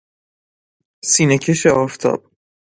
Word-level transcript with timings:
سینه 1.11 1.37
کش 1.37 1.65
آفتاب 1.65 2.21